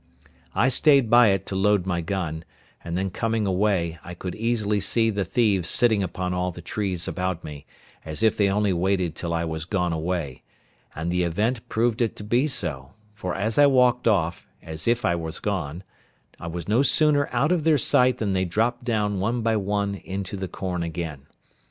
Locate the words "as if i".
14.63-15.13